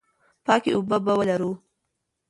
[0.45, 1.51] پاکې اوبه به ولرو.